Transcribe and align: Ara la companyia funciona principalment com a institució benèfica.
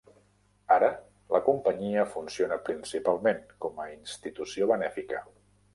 Ara 0.75 0.87
la 1.35 1.41
companyia 1.49 2.07
funciona 2.15 2.59
principalment 2.71 3.47
com 3.67 3.87
a 3.87 3.91
institució 3.99 4.73
benèfica. 4.75 5.25